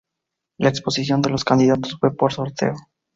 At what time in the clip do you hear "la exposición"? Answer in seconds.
0.57-1.21